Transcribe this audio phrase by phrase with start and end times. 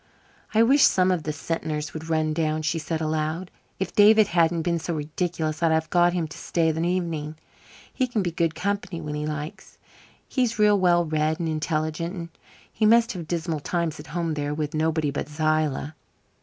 [0.55, 3.51] "I wish some of the Sentners would run down," she said aloud.
[3.77, 7.35] "If David hadn't been so ridiculous I'd have got him to stay the evening.
[7.93, 9.77] He can be good company when he likes
[10.27, 12.15] he's real well read and intelligent.
[12.17, 12.29] And
[12.73, 15.93] he must have dismal times at home there with nobody but Zillah."